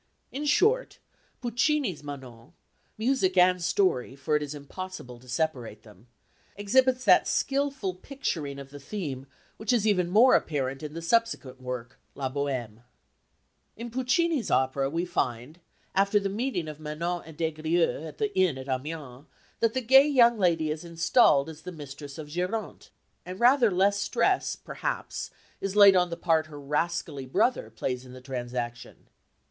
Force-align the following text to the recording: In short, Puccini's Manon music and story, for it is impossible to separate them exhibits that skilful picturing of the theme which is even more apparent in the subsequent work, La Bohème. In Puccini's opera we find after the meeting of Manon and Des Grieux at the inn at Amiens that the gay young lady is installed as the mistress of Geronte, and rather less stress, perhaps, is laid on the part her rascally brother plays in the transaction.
In 0.31 0.45
short, 0.47 0.97
Puccini's 1.41 2.01
Manon 2.03 2.53
music 2.97 3.37
and 3.37 3.61
story, 3.61 4.15
for 4.15 4.35
it 4.35 4.41
is 4.41 4.55
impossible 4.55 5.19
to 5.19 5.29
separate 5.29 5.83
them 5.83 6.07
exhibits 6.57 7.05
that 7.05 7.27
skilful 7.27 7.93
picturing 7.93 8.57
of 8.57 8.71
the 8.71 8.79
theme 8.79 9.27
which 9.57 9.71
is 9.71 9.85
even 9.85 10.09
more 10.09 10.33
apparent 10.33 10.81
in 10.81 10.95
the 10.95 11.03
subsequent 11.03 11.61
work, 11.61 11.99
La 12.15 12.31
Bohème. 12.33 12.81
In 13.77 13.91
Puccini's 13.91 14.49
opera 14.49 14.89
we 14.89 15.05
find 15.05 15.59
after 15.93 16.19
the 16.19 16.29
meeting 16.29 16.67
of 16.67 16.79
Manon 16.79 17.21
and 17.23 17.37
Des 17.37 17.51
Grieux 17.51 18.07
at 18.07 18.17
the 18.17 18.35
inn 18.35 18.57
at 18.57 18.67
Amiens 18.67 19.25
that 19.59 19.75
the 19.75 19.81
gay 19.81 20.07
young 20.07 20.39
lady 20.39 20.71
is 20.71 20.83
installed 20.83 21.47
as 21.47 21.61
the 21.61 21.71
mistress 21.71 22.17
of 22.17 22.27
Geronte, 22.27 22.89
and 23.23 23.39
rather 23.39 23.69
less 23.69 23.99
stress, 24.01 24.55
perhaps, 24.55 25.29
is 25.61 25.75
laid 25.75 25.95
on 25.95 26.09
the 26.09 26.17
part 26.17 26.47
her 26.47 26.59
rascally 26.59 27.27
brother 27.27 27.69
plays 27.69 28.03
in 28.03 28.13
the 28.13 28.19
transaction. 28.21 29.07